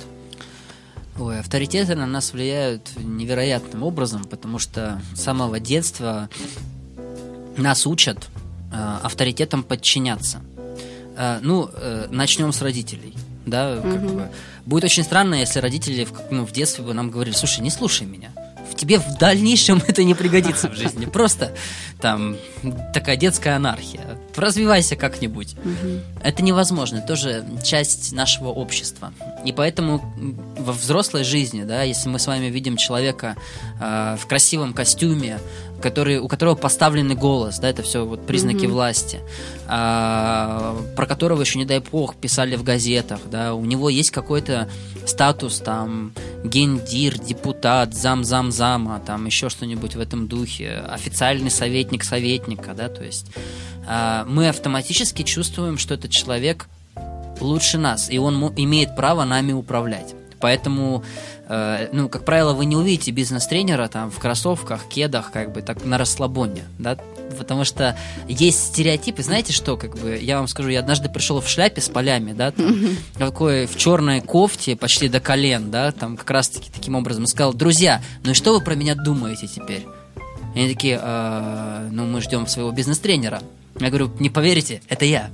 Ой, 1.19 1.39
авторитеты 1.39 1.95
на 1.95 2.07
нас 2.07 2.33
влияют 2.33 2.89
невероятным 2.97 3.83
образом, 3.83 4.23
потому 4.23 4.57
что 4.57 4.99
с 5.13 5.21
самого 5.21 5.59
детства 5.59 6.29
нас 7.55 7.85
учат 7.85 8.17
э, 8.71 8.97
авторитетам 9.03 9.61
подчиняться. 9.61 10.41
Э, 11.15 11.37
ну, 11.43 11.69
э, 11.71 12.07
начнем 12.09 12.51
с 12.51 12.61
родителей. 12.63 13.13
Да, 13.45 13.77
угу. 13.77 13.91
как 13.91 14.01
бы. 14.01 14.29
Будет 14.65 14.85
очень 14.85 15.03
странно, 15.03 15.35
если 15.35 15.59
родители 15.59 16.05
в, 16.05 16.13
ну, 16.31 16.45
в 16.45 16.51
детстве 16.51 16.83
бы 16.83 16.93
нам 16.93 17.11
говорили, 17.11 17.35
слушай, 17.35 17.61
не 17.61 17.69
слушай 17.69 18.07
меня 18.07 18.31
тебе 18.75 18.99
в 18.99 19.17
дальнейшем 19.17 19.81
это 19.87 20.03
не 20.03 20.13
пригодится 20.13 20.69
в 20.69 20.75
жизни. 20.75 21.05
Просто 21.05 21.53
там 21.99 22.37
такая 22.93 23.15
детская 23.15 23.55
анархия. 23.55 24.17
Развивайся 24.35 24.95
как-нибудь. 24.95 25.55
Угу. 25.55 25.99
Это 26.23 26.43
невозможно, 26.43 27.01
тоже 27.01 27.45
часть 27.63 28.11
нашего 28.13 28.49
общества. 28.49 29.13
И 29.45 29.51
поэтому 29.51 30.01
во 30.57 30.73
взрослой 30.73 31.23
жизни, 31.23 31.63
да, 31.63 31.83
если 31.83 32.09
мы 32.09 32.19
с 32.19 32.27
вами 32.27 32.47
видим 32.47 32.77
человека 32.77 33.35
э, 33.79 34.17
в 34.19 34.25
красивом 34.27 34.73
костюме, 34.73 35.39
который, 35.81 36.19
у 36.19 36.27
которого 36.27 36.55
поставленный 36.55 37.15
голос, 37.15 37.59
да, 37.59 37.69
это 37.69 37.81
все 37.83 38.05
вот 38.05 38.25
признаки 38.25 38.65
mm 38.65 38.71
власти, 38.71 39.19
а, 39.67 40.77
про 40.95 41.05
которого 41.05 41.41
еще, 41.41 41.59
не 41.59 41.65
дай 41.65 41.79
бог, 41.79 42.15
писали 42.15 42.55
в 42.55 42.63
газетах, 42.63 43.19
да, 43.29 43.53
у 43.53 43.65
него 43.65 43.89
есть 43.89 44.11
какой-то 44.11 44.69
статус, 45.05 45.59
там, 45.59 46.13
гендир, 46.43 47.19
депутат, 47.19 47.93
зам-зам-зама, 47.93 49.01
там, 49.05 49.25
еще 49.25 49.49
что-нибудь 49.49 49.95
в 49.95 49.99
этом 49.99 50.27
духе, 50.27 50.83
официальный 50.87 51.51
советник 51.51 52.03
советника, 52.03 52.73
да, 52.73 52.87
то 52.87 53.03
есть 53.03 53.27
а, 53.87 54.25
мы 54.25 54.47
автоматически 54.47 55.23
чувствуем, 55.23 55.77
что 55.77 55.95
этот 55.95 56.11
человек 56.11 56.67
лучше 57.41 57.77
нас, 57.77 58.09
и 58.09 58.17
он 58.19 58.53
имеет 58.55 58.95
право 58.95 59.25
нами 59.25 59.51
управлять. 59.51 60.15
Поэтому, 60.41 61.03
э, 61.47 61.89
ну, 61.91 62.09
как 62.09 62.25
правило, 62.25 62.53
вы 62.53 62.65
не 62.65 62.75
увидите 62.75 63.11
бизнес-тренера 63.11 63.87
там 63.87 64.09
в 64.11 64.19
кроссовках, 64.19 64.87
кедах, 64.89 65.31
как 65.31 65.51
бы 65.51 65.61
так 65.61 65.85
на 65.85 65.97
расслабоне, 65.97 66.63
да, 66.79 66.97
потому 67.37 67.63
что 67.63 67.97
есть 68.27 68.67
стереотипы, 68.67 69.23
знаете 69.23 69.53
что, 69.53 69.77
как 69.77 69.97
бы, 69.97 70.17
я 70.21 70.37
вам 70.37 70.47
скажу, 70.47 70.69
я 70.69 70.79
однажды 70.79 71.09
пришел 71.09 71.39
в 71.39 71.47
шляпе 71.47 71.81
с 71.81 71.89
полями, 71.89 72.33
да, 72.33 72.51
там, 72.51 72.75
такой 73.17 73.65
в 73.67 73.77
черной 73.77 74.21
кофте 74.21 74.75
почти 74.75 75.07
до 75.07 75.19
колен, 75.19 75.71
да, 75.71 75.91
там 75.91 76.17
как 76.17 76.29
раз-таки 76.31 76.71
таким 76.71 76.95
образом, 76.95 77.23
и 77.23 77.27
сказал, 77.27 77.53
друзья, 77.53 78.01
ну 78.23 78.31
и 78.31 78.33
что 78.33 78.53
вы 78.53 78.61
про 78.61 78.75
меня 78.75 78.95
думаете 78.95 79.47
теперь? 79.47 79.85
И 80.55 80.59
они 80.59 80.73
такие, 80.73 80.99
э, 81.01 81.89
ну 81.91 82.05
мы 82.05 82.21
ждем 82.21 82.47
своего 82.47 82.71
бизнес-тренера. 82.71 83.41
Я 83.79 83.87
говорю, 83.87 84.11
не 84.19 84.29
поверите, 84.29 84.81
это 84.89 85.05
я. 85.05 85.29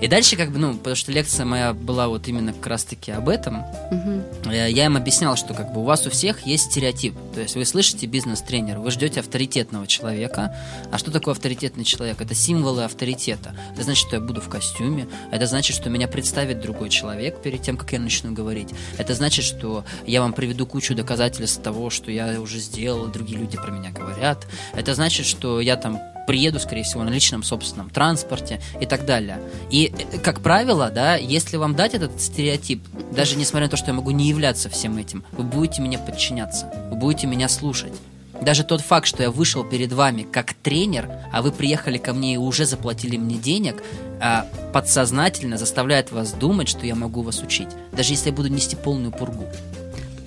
И 0.00 0.06
дальше, 0.06 0.36
как 0.36 0.52
бы, 0.52 0.58
ну, 0.58 0.76
потому 0.76 0.94
что 0.94 1.10
лекция 1.10 1.44
моя 1.44 1.72
была 1.72 2.08
вот 2.08 2.28
именно 2.28 2.52
как 2.52 2.66
раз-таки 2.68 3.10
об 3.10 3.28
этом, 3.28 3.64
угу. 3.90 4.50
я 4.50 4.84
им 4.84 4.96
объяснял, 4.96 5.36
что 5.36 5.54
как 5.54 5.72
бы 5.72 5.80
у 5.80 5.84
вас 5.84 6.06
у 6.06 6.10
всех 6.10 6.46
есть 6.46 6.70
стереотип. 6.70 7.14
То 7.34 7.40
есть 7.40 7.56
вы 7.56 7.64
слышите 7.64 8.06
бизнес-тренер, 8.06 8.78
вы 8.78 8.90
ждете 8.92 9.20
авторитетного 9.20 9.86
человека. 9.86 10.54
А 10.92 10.98
что 10.98 11.10
такое 11.10 11.32
авторитетный 11.32 11.84
человек? 11.84 12.20
Это 12.20 12.34
символы 12.34 12.84
авторитета. 12.84 13.56
Это 13.72 13.82
значит, 13.82 14.06
что 14.06 14.16
я 14.16 14.22
буду 14.22 14.40
в 14.40 14.48
костюме. 14.48 15.08
Это 15.32 15.46
значит, 15.46 15.74
что 15.74 15.90
меня 15.90 16.06
представит 16.06 16.60
другой 16.60 16.90
человек 16.90 17.42
перед 17.42 17.62
тем, 17.62 17.76
как 17.76 17.92
я 17.92 17.98
начну 17.98 18.32
говорить. 18.32 18.68
Это 18.98 19.14
значит, 19.14 19.44
что 19.44 19.84
я 20.06 20.20
вам 20.20 20.32
приведу 20.32 20.64
кучу 20.66 20.94
доказательств 20.94 21.60
того, 21.60 21.90
что 21.90 22.12
я 22.12 22.40
уже 22.40 22.58
сделал, 22.60 23.06
другие 23.08 23.38
люди 23.38 23.56
про 23.56 23.70
меня 23.72 23.90
говорят. 23.90 24.46
Это 24.74 24.94
значит, 24.94 25.26
что 25.26 25.60
я 25.60 25.76
там 25.76 26.00
приеду, 26.28 26.60
скорее 26.60 26.82
всего, 26.82 27.02
на 27.04 27.08
личном 27.08 27.42
собственном 27.42 27.88
транспорте 27.88 28.60
и 28.82 28.84
так 28.84 29.06
далее. 29.06 29.40
И, 29.70 29.94
э, 30.12 30.18
как 30.18 30.40
правило, 30.40 30.90
да, 30.90 31.16
если 31.16 31.56
вам 31.56 31.74
дать 31.74 31.94
этот 31.94 32.20
стереотип, 32.20 32.82
даже 33.10 33.36
несмотря 33.36 33.66
на 33.66 33.70
то, 33.70 33.78
что 33.78 33.86
я 33.86 33.94
могу 33.94 34.10
не 34.10 34.28
являться 34.28 34.68
всем 34.68 34.98
этим, 34.98 35.24
вы 35.32 35.44
будете 35.44 35.80
меня 35.80 35.98
подчиняться, 35.98 36.70
вы 36.90 36.96
будете 36.96 37.26
меня 37.26 37.48
слушать. 37.48 37.94
Даже 38.42 38.62
тот 38.62 38.82
факт, 38.82 39.06
что 39.06 39.22
я 39.22 39.30
вышел 39.30 39.64
перед 39.64 39.90
вами 39.90 40.26
как 40.30 40.52
тренер, 40.52 41.10
а 41.32 41.40
вы 41.40 41.50
приехали 41.50 41.96
ко 41.96 42.12
мне 42.12 42.34
и 42.34 42.36
уже 42.36 42.66
заплатили 42.66 43.16
мне 43.16 43.38
денег, 43.38 43.82
а, 44.20 44.46
подсознательно 44.74 45.56
заставляет 45.56 46.12
вас 46.12 46.32
думать, 46.32 46.68
что 46.68 46.84
я 46.84 46.94
могу 46.94 47.22
вас 47.22 47.42
учить, 47.42 47.68
даже 47.92 48.12
если 48.12 48.28
я 48.28 48.36
буду 48.36 48.48
нести 48.48 48.76
полную 48.76 49.12
пургу 49.12 49.46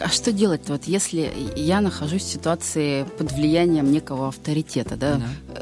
а 0.02 0.10
что 0.10 0.32
делать 0.32 0.62
вот, 0.68 0.86
если 0.86 1.32
я 1.56 1.82
нахожусь 1.82 2.24
в 2.24 2.32
ситуации 2.32 3.06
под 3.18 3.32
влиянием 3.32 3.92
некого 3.92 4.28
авторитета, 4.30 4.96
да, 4.96 5.16
да. 5.16 5.60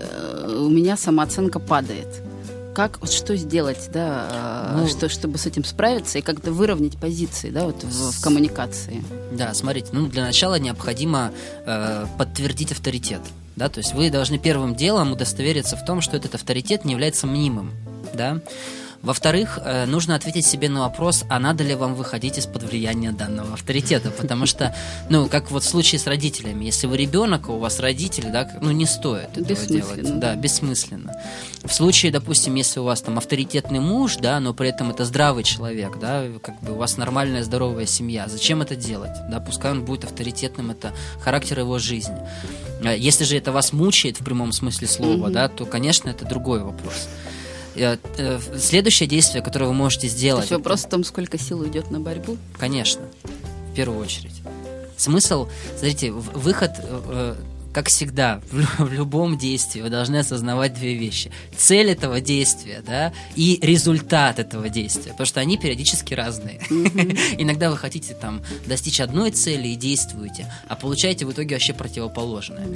Э, 0.60 0.62
у 0.62 0.70
меня 0.70 0.98
самооценка 0.98 1.60
падает. 1.60 2.08
Как, 2.76 3.02
вот 3.02 3.12
что 3.12 3.36
сделать, 3.36 3.90
да, 3.92 4.74
ну, 4.78 4.88
что, 4.88 5.10
чтобы 5.10 5.38
с 5.38 5.46
этим 5.46 5.66
справиться 5.66 6.20
и 6.20 6.22
как-то 6.22 6.52
выровнять 6.52 6.98
позиции, 6.98 7.50
да, 7.50 7.66
вот 7.66 7.84
в, 7.84 8.12
в 8.12 8.22
коммуникации? 8.22 9.04
Да, 9.34 9.54
смотрите, 9.54 9.90
ну 9.92 10.08
для 10.08 10.24
начала 10.24 10.58
необходимо 10.60 11.32
э, 11.66 12.06
подтвердить 12.18 12.72
авторитет, 12.72 13.22
да, 13.58 13.68
то 13.68 13.80
есть 13.80 13.94
вы 13.96 14.10
должны 14.10 14.38
первым 14.38 14.76
делом 14.76 15.12
удостовериться 15.12 15.76
в 15.76 15.84
том, 15.84 16.00
что 16.00 16.16
этот 16.16 16.36
авторитет 16.36 16.86
не 16.86 16.94
является 16.94 17.28
мнимым, 17.28 17.72
да. 18.14 18.40
Во-вторых, 19.02 19.60
э, 19.64 19.86
нужно 19.86 20.16
ответить 20.16 20.46
себе 20.46 20.68
на 20.68 20.82
вопрос, 20.82 21.24
а 21.30 21.40
надо 21.40 21.64
ли 21.64 21.74
вам 21.74 21.96
выходить 21.96 22.38
из-под 22.38 22.64
влияния 22.64 23.12
данного 23.12 23.54
авторитета, 23.54 24.12
потому 24.12 24.46
что, 24.46 24.76
ну, 25.10 25.30
как 25.30 25.52
вот 25.52 25.64
в 25.64 25.70
случае 25.70 26.00
с 26.00 26.08
родителями, 26.08 26.66
если 26.66 26.86
вы 26.86 26.98
ребенок, 26.98 27.48
а 27.48 27.54
у 27.54 27.60
вас 27.60 27.80
родители, 27.80 28.30
да, 28.30 28.50
ну, 28.62 28.72
не 28.72 28.86
стоит 28.86 29.38
этого 29.38 29.66
делать. 29.66 30.20
Да, 30.20 30.36
бессмысленно. 30.36 31.14
В 31.64 31.74
случае, 31.74 32.12
допустим, 32.12 32.56
если 32.56 32.82
у 32.82 32.84
вас 32.84 33.02
там 33.02 33.18
авторитетный 33.18 33.80
муж, 33.80 34.18
да, 34.18 34.40
но 34.40 34.54
при 34.54 34.70
этом 34.70 34.92
это 34.92 35.06
здравый 35.06 35.44
человек, 35.44 35.98
да, 36.00 36.26
как 36.42 36.60
бы 36.62 36.74
у 36.74 36.76
вас 36.76 36.98
нормальная 36.98 37.44
здоровая 37.44 37.86
семья, 37.86 38.28
зачем 38.28 38.62
это 38.62 38.76
делать? 38.76 39.16
Да, 39.30 39.40
пускай 39.40 39.72
он 39.72 39.86
будет 39.86 40.04
авторитетным, 40.04 40.72
это 40.72 40.94
характер 41.22 41.60
его 41.60 41.80
жизни. 41.80 42.18
Э, 42.84 42.98
если 42.98 43.24
же 43.24 43.38
это 43.38 43.54
вас 43.54 43.72
мучает 43.72 44.20
в 44.20 44.26
прямом 44.26 44.52
смысле 44.52 44.88
слова, 44.88 45.28
mm-hmm. 45.28 45.34
да, 45.34 45.48
то, 45.48 45.66
конечно, 45.66 46.10
это 46.10 46.26
другой 46.26 46.64
вопрос. 46.64 47.08
Э, 47.80 47.98
э, 48.18 48.40
следующее 48.58 49.08
действие, 49.08 49.42
которое 49.42 49.66
вы 49.66 49.74
можете 49.74 50.08
сделать... 50.08 50.44
Есть 50.44 50.52
вопрос 50.52 50.84
в 50.84 50.90
том, 50.90 51.04
сколько 51.04 51.38
сил 51.38 51.62
уйдет 51.62 51.92
на 51.92 52.00
борьбу? 52.00 52.38
Конечно, 52.58 53.02
в 53.72 53.76
первую 53.76 54.00
очередь. 54.00 54.42
Смысл, 54.98 55.48
смотрите, 55.78 56.12
выход 56.12 56.72
э, 56.78 57.36
как 57.74 57.88
всегда, 57.88 58.42
в, 58.52 58.86
в 58.86 58.94
любом 58.94 59.38
действии 59.38 59.82
вы 59.82 59.90
должны 59.90 60.18
осознавать 60.18 60.74
две 60.74 60.96
вещи. 60.96 61.32
Цель 61.56 61.92
этого 61.92 62.22
действия, 62.22 62.84
да, 62.86 63.14
и 63.36 63.60
результат 63.62 64.40
этого 64.40 64.70
действия, 64.70 65.12
потому 65.12 65.28
что 65.28 65.40
они 65.40 65.58
периодически 65.58 66.14
разные. 66.14 66.60
Иногда 67.38 67.70
вы 67.70 67.78
хотите 67.78 68.14
там 68.14 68.42
достичь 68.66 69.00
одной 69.00 69.32
цели 69.32 69.70
и 69.70 69.76
действуете, 69.76 70.52
а 70.68 70.76
получаете 70.76 71.26
в 71.26 71.32
итоге 71.32 71.56
вообще 71.56 71.74
противоположное. 71.74 72.68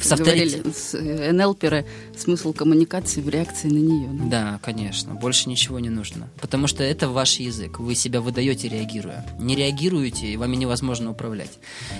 С 0.00 0.10
Говорили, 0.16 0.62
э, 0.94 1.32
НЛперы 1.32 1.86
смысл 2.16 2.52
коммуникации 2.52 3.20
в 3.20 3.28
реакции 3.28 3.68
на 3.68 3.78
нее. 3.78 4.08
Да, 4.30 4.58
конечно, 4.62 5.14
больше 5.14 5.48
ничего 5.48 5.78
не 5.78 5.90
нужно, 5.90 6.28
потому 6.40 6.66
что 6.66 6.82
это 6.82 7.08
ваш 7.08 7.38
язык, 7.38 7.78
вы 7.78 7.94
себя 7.94 8.20
выдаете, 8.20 8.68
реагируя. 8.68 9.24
Не 9.38 9.54
реагируете, 9.54 10.26
и 10.26 10.36
вами 10.36 10.56
невозможно 10.56 11.10
управлять. 11.10 11.58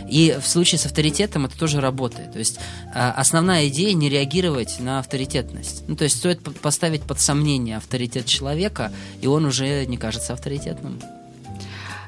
И 0.09 0.37
в 0.41 0.47
случае 0.47 0.79
с 0.79 0.87
авторитетом 0.87 1.47
это 1.47 1.59
тоже 1.59 1.81
работает. 1.81 2.37
То 2.41 2.43
есть 2.43 2.59
а, 2.95 3.13
основная 3.13 3.69
идея 3.69 3.93
не 3.93 4.09
реагировать 4.09 4.81
на 4.81 4.99
авторитетность. 4.99 5.83
Ну, 5.89 5.95
то 5.95 6.05
есть 6.05 6.17
стоит 6.17 6.41
поставить 6.61 7.03
под 7.03 7.21
сомнение 7.21 7.77
авторитет 7.77 8.25
человека, 8.25 8.91
и 9.21 9.27
он 9.27 9.45
уже 9.45 9.85
не 9.85 9.99
кажется 9.99 10.33
авторитетным. 10.33 10.99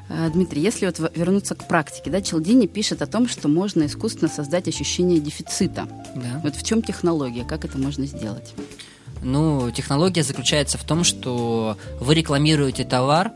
А, 0.09 0.31
Дмитрий, 0.31 0.63
если 0.63 0.87
вот 0.87 0.99
вернуться 1.15 1.53
к 1.53 1.67
практике, 1.67 2.09
да, 2.09 2.19
Челдини 2.19 2.65
пишет 2.65 3.03
о 3.03 3.05
том, 3.05 3.27
что 3.27 3.47
можно 3.47 3.85
искусственно 3.85 4.27
создать 4.27 4.67
ощущение 4.67 5.19
дефицита. 5.19 5.87
Да. 6.15 6.41
Вот 6.41 6.55
в 6.55 6.65
чем 6.65 6.81
технология, 6.81 7.43
как 7.43 7.63
это 7.63 7.77
можно 7.77 8.07
сделать? 8.07 8.55
Ну, 9.21 9.69
технология 9.69 10.23
заключается 10.23 10.79
в 10.79 10.83
том, 10.83 11.03
что 11.03 11.77
вы 11.99 12.15
рекламируете 12.15 12.85
товар, 12.85 13.33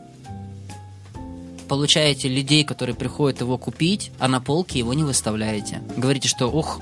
получаете 1.68 2.28
людей, 2.28 2.64
которые 2.64 2.96
приходят 2.96 3.40
его 3.40 3.58
купить, 3.58 4.10
а 4.18 4.28
на 4.28 4.40
полке 4.40 4.78
его 4.78 4.94
не 4.94 5.04
выставляете. 5.04 5.82
Говорите, 5.96 6.28
что 6.28 6.48
ох, 6.48 6.80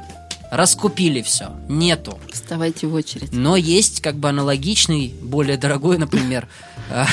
раскупили 0.51 1.23
все, 1.23 1.51
нету. 1.69 2.19
Вставайте 2.33 2.87
в 2.87 2.95
очередь. 2.95 3.33
Но 3.33 3.57
есть 3.57 4.01
как 4.01 4.17
бы 4.17 4.29
аналогичный, 4.29 5.13
более 5.23 5.57
дорогой, 5.57 5.99
например, 5.99 6.49
э, 6.91 7.05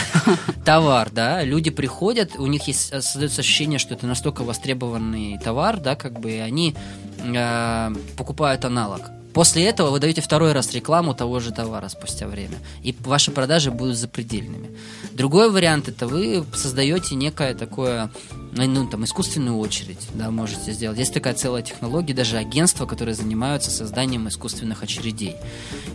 товар, 0.65 1.09
да, 1.11 1.43
люди 1.43 1.69
приходят, 1.69 2.35
у 2.37 2.45
них 2.47 2.67
есть, 2.67 2.89
создается 2.89 3.41
ощущение, 3.41 3.79
что 3.79 3.93
это 3.93 4.07
настолько 4.07 4.43
востребованный 4.43 5.39
товар, 5.39 5.79
да, 5.79 5.95
как 5.95 6.19
бы, 6.19 6.31
и 6.31 6.37
они 6.37 6.75
э, 7.19 7.95
покупают 8.17 8.65
аналог. 8.65 9.11
После 9.33 9.65
этого 9.65 9.89
вы 9.89 9.99
даете 9.99 10.21
второй 10.21 10.51
раз 10.51 10.71
рекламу 10.73 11.15
того 11.15 11.39
же 11.39 11.51
товара 11.51 11.89
спустя 11.89 12.27
время, 12.27 12.57
и 12.83 12.95
ваши 12.99 13.31
продажи 13.31 13.71
будут 13.71 13.97
запредельными. 13.97 14.69
Другой 15.13 15.51
вариант 15.51 15.87
это 15.87 16.07
вы 16.07 16.43
создаете 16.53 17.15
некое 17.15 17.53
такое, 17.53 18.11
ну, 18.51 18.87
там, 18.87 19.03
искусственную 19.03 19.57
очередь, 19.57 19.99
да, 20.15 20.31
можете 20.31 20.71
сделать. 20.71 20.97
Есть 20.97 21.13
такая 21.13 21.35
целая 21.35 21.61
технология, 21.61 22.13
даже 22.13 22.37
агентства, 22.37 22.85
которые 22.85 23.13
занимаются 23.13 23.69
созданием 23.69 24.27
искусственных 24.27 24.81
очередей. 24.81 25.35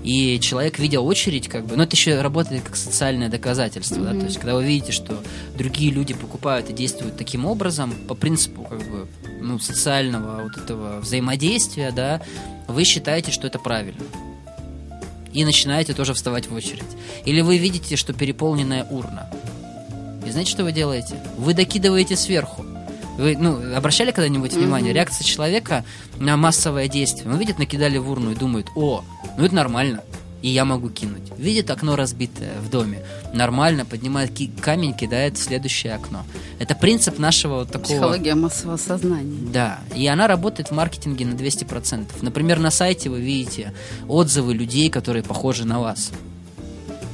И 0.04 0.38
человек, 0.40 0.78
видя 0.78 1.00
очередь, 1.00 1.48
как 1.48 1.66
бы, 1.66 1.76
ну, 1.76 1.82
это 1.82 1.96
еще 1.96 2.20
работает 2.20 2.62
как 2.62 2.76
социальное 2.76 3.28
доказательство, 3.28 3.96
mm-hmm. 3.96 4.12
да, 4.12 4.20
то 4.20 4.26
есть, 4.26 4.36
когда 4.36 4.54
вы 4.54 4.64
видите, 4.64 4.92
что 4.92 5.20
другие 5.56 5.90
люди 5.90 6.14
покупают 6.14 6.70
и 6.70 6.72
действуют 6.72 7.16
таким 7.16 7.44
образом, 7.44 7.92
по 8.06 8.14
принципу, 8.14 8.62
как 8.62 8.78
бы, 8.88 9.08
ну, 9.40 9.58
социального 9.58 10.44
вот 10.44 10.56
этого 10.56 11.00
взаимодействия, 11.00 11.90
да, 11.90 12.22
вы 12.68 12.84
считаете, 12.84 13.32
что 13.32 13.46
это 13.48 13.58
правильно. 13.58 14.04
И 15.32 15.44
начинаете 15.44 15.94
тоже 15.94 16.14
вставать 16.14 16.48
в 16.48 16.54
очередь. 16.54 16.82
Или 17.24 17.40
вы 17.40 17.58
видите, 17.58 17.96
что 17.96 18.12
переполненная 18.12 18.84
урна. 18.84 19.30
И 20.26 20.30
знаете, 20.30 20.50
что 20.50 20.64
вы 20.64 20.72
делаете? 20.72 21.20
Вы 21.36 21.54
докидываете 21.54 22.16
сверху. 22.16 22.64
Вы, 23.18 23.36
ну, 23.36 23.74
обращали 23.74 24.10
когда-нибудь 24.12 24.52
внимание? 24.52 24.92
Mm-hmm. 24.92 24.94
Реакция 24.94 25.24
человека 25.24 25.84
на 26.18 26.36
массовое 26.36 26.88
действие. 26.88 27.30
Он 27.30 27.38
видит, 27.38 27.58
накидали 27.58 27.98
в 27.98 28.08
урну 28.10 28.30
и 28.30 28.34
думает, 28.34 28.68
о, 28.76 29.04
ну 29.36 29.44
это 29.44 29.54
нормально 29.54 30.02
и 30.42 30.48
я 30.48 30.64
могу 30.64 30.88
кинуть. 30.88 31.32
Видит 31.36 31.70
окно 31.70 31.96
разбитое 31.96 32.52
в 32.60 32.70
доме, 32.70 33.02
нормально, 33.32 33.84
поднимает 33.84 34.30
камень, 34.60 34.94
кидает 34.94 35.36
в 35.36 35.42
следующее 35.42 35.94
окно. 35.94 36.24
Это 36.58 36.74
принцип 36.74 37.18
нашего 37.18 37.60
вот 37.60 37.68
такого... 37.68 37.84
Психология 37.86 38.34
массового 38.34 38.76
сознания. 38.76 39.38
Да, 39.52 39.80
и 39.94 40.06
она 40.06 40.26
работает 40.26 40.68
в 40.70 40.74
маркетинге 40.74 41.26
на 41.26 41.34
200%. 41.34 42.06
Например, 42.22 42.58
на 42.58 42.70
сайте 42.70 43.10
вы 43.10 43.20
видите 43.20 43.74
отзывы 44.06 44.54
людей, 44.54 44.90
которые 44.90 45.22
похожи 45.22 45.64
на 45.64 45.80
вас. 45.80 46.12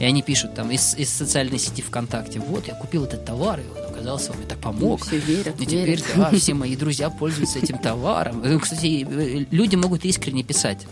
И 0.01 0.05
они 0.05 0.23
пишут 0.23 0.55
там 0.55 0.71
из, 0.71 0.95
из 0.97 1.09
социальной 1.09 1.59
сети 1.59 1.81
ВКонтакте, 1.81 2.41
вот, 2.41 2.67
я 2.67 2.75
купил 2.75 3.05
этот 3.05 3.25
товар, 3.25 3.61
и 3.61 3.79
он 3.79 3.93
оказался, 3.93 4.33
он 4.33 4.39
мне 4.39 4.47
так 4.47 4.59
помог. 4.59 5.01
Ну, 5.01 5.07
все 5.07 5.19
верят, 5.19 5.61
и 5.61 5.67
теперь, 5.67 5.87
верят. 5.87 6.05
да, 6.17 6.31
все 6.33 6.53
мои 6.53 6.77
друзья 6.77 7.11
пользуются 7.11 7.61
этим 7.61 7.79
товаром. 7.79 8.43
Кстати, 8.61 9.47
люди 9.51 9.77
могут 9.77 10.05
искренне 10.05 10.43
писать. 10.43 10.87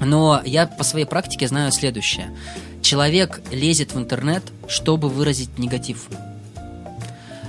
Но 0.00 0.40
я 0.44 0.66
по 0.66 0.84
своей 0.84 1.04
практике 1.04 1.46
знаю 1.46 1.72
следующее. 1.72 2.34
Человек 2.82 3.42
лезет 3.50 3.92
в 3.94 3.98
интернет, 3.98 4.42
чтобы 4.66 5.08
выразить 5.08 5.58
негатив. 5.58 6.08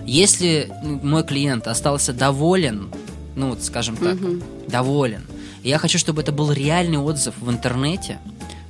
Если 0.06 0.72
мой 0.82 1.24
клиент 1.24 1.68
остался 1.68 2.12
доволен, 2.12 2.92
ну, 3.36 3.52
вот, 3.52 3.64
скажем 3.64 3.96
так, 3.96 4.16
угу. 4.16 4.42
доволен, 4.68 5.26
я 5.64 5.78
хочу, 5.78 5.98
чтобы 5.98 6.22
это 6.22 6.32
был 6.32 6.52
реальный 6.52 6.98
отзыв 6.98 7.36
в 7.40 7.50
интернете, 7.50 8.20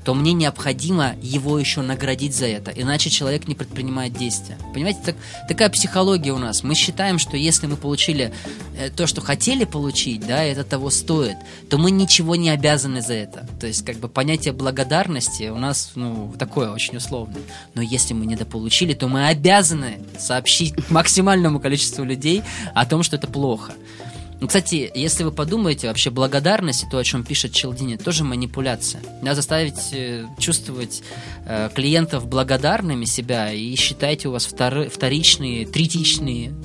то 0.03 0.13
мне 0.13 0.33
необходимо 0.33 1.15
его 1.21 1.59
еще 1.59 1.81
наградить 1.81 2.35
за 2.35 2.47
это, 2.47 2.71
иначе 2.71 3.09
человек 3.09 3.47
не 3.47 3.55
предпринимает 3.55 4.13
действия. 4.13 4.57
Понимаете, 4.73 4.99
так, 5.05 5.15
такая 5.47 5.69
психология 5.69 6.31
у 6.31 6.37
нас. 6.37 6.63
Мы 6.63 6.75
считаем, 6.75 7.19
что 7.19 7.37
если 7.37 7.67
мы 7.67 7.77
получили 7.77 8.33
э, 8.77 8.89
то, 8.89 9.07
что 9.07 9.21
хотели 9.21 9.63
получить, 9.63 10.25
да, 10.25 10.43
это 10.43 10.63
того 10.63 10.89
стоит, 10.89 11.37
то 11.69 11.77
мы 11.77 11.91
ничего 11.91 12.35
не 12.35 12.49
обязаны 12.49 13.01
за 13.01 13.13
это. 13.13 13.47
То 13.59 13.67
есть, 13.67 13.85
как 13.85 13.97
бы 13.97 14.07
понятие 14.07 14.53
благодарности 14.53 15.49
у 15.49 15.57
нас, 15.57 15.91
ну, 15.95 16.33
такое 16.37 16.71
очень 16.71 16.97
условное. 16.97 17.41
Но 17.75 17.81
если 17.81 18.13
мы 18.13 18.25
недополучили, 18.25 18.93
то 18.93 19.07
мы 19.07 19.27
обязаны 19.27 19.99
сообщить 20.17 20.73
максимальному 20.89 21.59
количеству 21.59 22.03
людей 22.03 22.43
о 22.73 22.85
том, 22.85 23.03
что 23.03 23.17
это 23.17 23.27
плохо. 23.27 23.73
Ну, 24.41 24.47
кстати, 24.47 24.91
если 24.95 25.23
вы 25.23 25.31
подумаете, 25.31 25.87
вообще 25.87 26.09
благодарность, 26.09 26.89
то, 26.89 26.97
о 26.97 27.03
чем 27.03 27.23
пишет 27.23 27.53
Челдини, 27.53 27.95
тоже 27.95 28.23
манипуляция. 28.23 29.03
Надо 29.21 29.35
заставить 29.35 29.93
э, 29.93 30.25
чувствовать 30.39 31.03
э, 31.45 31.69
клиентов 31.75 32.27
благодарными 32.27 33.05
себя 33.05 33.53
и 33.53 33.75
считайте 33.75 34.29
у 34.29 34.31
вас 34.31 34.47
втор, 34.47 34.89
вторичные, 34.89 35.67
третичные, 35.67 36.55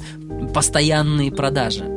постоянные 0.54 1.30
продажи. 1.30 1.95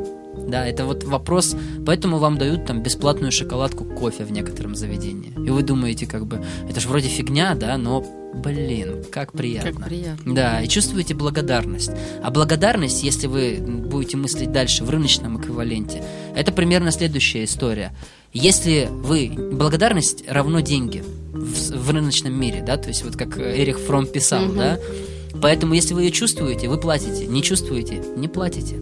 Да, 0.50 0.66
это 0.66 0.84
вот 0.84 1.04
вопрос, 1.04 1.56
поэтому 1.86 2.18
вам 2.18 2.38
дают 2.38 2.66
там 2.66 2.82
бесплатную 2.82 3.32
шоколадку 3.32 3.84
кофе 3.84 4.24
в 4.24 4.32
некотором 4.32 4.74
заведении. 4.74 5.32
И 5.36 5.50
вы 5.50 5.62
думаете, 5.62 6.06
как 6.06 6.26
бы, 6.26 6.44
это 6.68 6.80
же 6.80 6.88
вроде 6.88 7.08
фигня, 7.08 7.54
да, 7.54 7.76
но 7.78 8.04
Блин, 8.32 9.02
как 9.10 9.32
приятно. 9.32 9.72
Как 9.72 9.84
приятно. 9.86 10.34
Да, 10.34 10.62
и 10.62 10.68
чувствуете 10.68 11.14
благодарность. 11.14 11.90
А 12.22 12.30
благодарность, 12.30 13.02
если 13.02 13.26
вы 13.26 13.58
будете 13.60 14.16
мыслить 14.16 14.52
дальше 14.52 14.84
в 14.84 14.90
рыночном 14.90 15.40
эквиваленте, 15.40 16.04
это 16.36 16.52
примерно 16.52 16.92
следующая 16.92 17.42
история. 17.42 17.92
Если 18.32 18.88
вы... 18.88 19.32
Благодарность 19.36 20.22
равно 20.28 20.60
деньги 20.60 21.02
в, 21.32 21.76
в 21.76 21.90
рыночном 21.90 22.32
мире, 22.32 22.62
да, 22.64 22.76
то 22.76 22.86
есть 22.86 23.02
вот 23.02 23.16
как 23.16 23.36
Эрих 23.36 23.80
Фром 23.80 24.06
писал, 24.06 24.44
угу. 24.44 24.54
да, 24.54 24.78
Поэтому, 25.40 25.74
если 25.74 25.94
вы 25.94 26.02
ее 26.02 26.10
чувствуете, 26.10 26.68
вы 26.68 26.78
платите. 26.78 27.26
Не 27.26 27.42
чувствуете, 27.42 28.02
не 28.16 28.28
платите. 28.28 28.76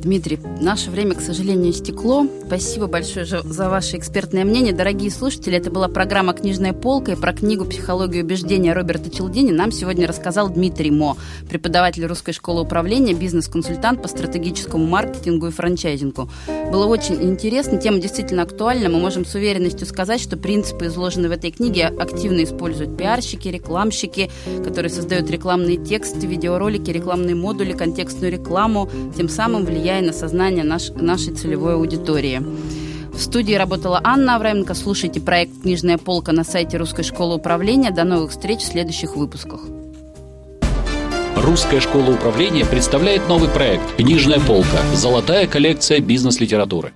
Дмитрий, 0.00 0.38
наше 0.62 0.90
время, 0.90 1.14
к 1.14 1.20
сожалению, 1.20 1.74
стекло. 1.74 2.26
Спасибо 2.46 2.86
большое 2.86 3.26
за 3.26 3.68
ваше 3.68 3.98
экспертное 3.98 4.46
мнение. 4.46 4.72
Дорогие 4.72 5.10
слушатели, 5.10 5.58
это 5.58 5.70
была 5.70 5.88
программа 5.88 6.32
«Книжная 6.32 6.72
полка» 6.72 7.12
и 7.12 7.16
про 7.16 7.34
книгу 7.34 7.66
«Психология 7.66 8.22
убеждения» 8.22 8.72
Роберта 8.72 9.10
Челдини 9.10 9.52
нам 9.52 9.70
сегодня 9.70 10.08
рассказал 10.08 10.48
Дмитрий 10.48 10.90
Мо, 10.90 11.18
преподаватель 11.50 12.06
Русской 12.06 12.32
школы 12.32 12.62
управления, 12.62 13.12
бизнес-консультант 13.12 14.00
по 14.00 14.08
стратегическому 14.08 14.86
маркетингу 14.86 15.48
и 15.48 15.50
франчайзингу. 15.50 16.30
Было 16.72 16.86
очень 16.86 17.22
интересно, 17.22 17.78
тема 17.78 17.98
действительно 17.98 18.42
актуальна. 18.42 18.88
Мы 18.88 19.00
можем 19.00 19.26
с 19.26 19.34
уверенностью 19.34 19.86
сказать, 19.86 20.20
что 20.22 20.38
принципы, 20.38 20.86
изложенные 20.86 21.28
в 21.28 21.32
этой 21.32 21.50
книге, 21.50 21.88
активно 21.88 22.42
используют 22.44 22.96
пиарщики, 22.96 23.48
рекламщики, 23.48 24.30
которые 24.64 24.90
создают 24.90 25.30
рекламные 25.30 25.76
тексты, 25.76 26.26
видеоролики, 26.26 26.90
рекламные 26.90 27.34
модули, 27.34 27.72
контекстную 27.72 28.32
рекламу, 28.32 28.88
тем 29.14 29.28
самым 29.28 29.66
влияют 29.66 29.89
влияя 29.90 30.02
на 30.02 30.12
сознание 30.12 30.64
наш, 30.64 30.90
нашей 30.90 31.34
целевой 31.34 31.74
аудитории. 31.74 32.40
В 33.12 33.20
студии 33.20 33.54
работала 33.54 34.00
Анна 34.04 34.36
Авраменко. 34.36 34.74
Слушайте 34.74 35.20
проект 35.20 35.62
«Книжная 35.62 35.98
полка» 35.98 36.32
на 36.32 36.44
сайте 36.44 36.76
Русской 36.76 37.02
школы 37.02 37.34
управления. 37.34 37.90
До 37.90 38.04
новых 38.04 38.30
встреч 38.30 38.60
в 38.60 38.66
следующих 38.66 39.16
выпусках. 39.16 39.60
Русская 41.36 41.80
школа 41.80 42.10
управления 42.10 42.64
представляет 42.64 43.28
новый 43.28 43.48
проект 43.48 43.82
«Книжная 43.96 44.38
полка. 44.40 44.78
Золотая 44.94 45.46
коллекция 45.48 46.00
бизнес-литературы». 46.00 46.92